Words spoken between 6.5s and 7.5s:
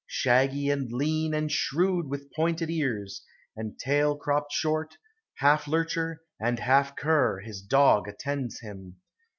hall cur,